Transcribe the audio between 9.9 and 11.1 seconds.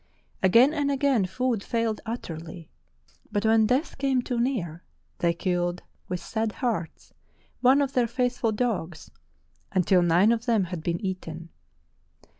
nine of them had been